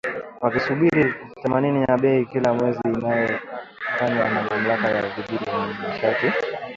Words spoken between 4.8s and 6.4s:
ya Udhibiti wa Nishati na